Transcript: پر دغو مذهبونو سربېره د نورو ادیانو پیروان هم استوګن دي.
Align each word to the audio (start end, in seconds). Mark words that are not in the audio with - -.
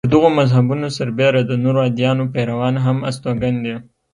پر 0.05 0.09
دغو 0.13 0.29
مذهبونو 0.39 0.87
سربېره 0.97 1.41
د 1.45 1.51
نورو 1.63 1.79
ادیانو 1.89 2.25
پیروان 2.33 2.75
هم 2.85 2.97
استوګن 3.09 3.55
دي. 3.63 3.75